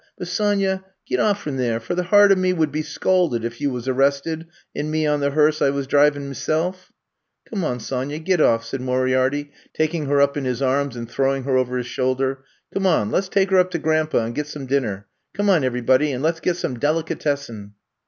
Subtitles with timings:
[0.17, 3.61] But, Sonya, git off frim there, for the heart of me would be scalded if
[3.61, 6.91] ye wus arrested and me on the hearse I wus drivin' mesilf.''
[7.47, 11.43] Come on, Sonya, get off, said Moriar ity, taking her up in his arms and throwing
[11.43, 12.43] her over his shoulder.
[12.73, 15.05] Come on, let 's take her up to Grandpa and get some din ner.
[15.35, 17.73] Come on everybody and let 's get some delicatessen.